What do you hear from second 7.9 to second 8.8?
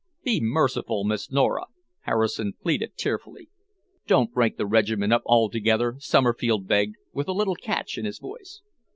in his voice.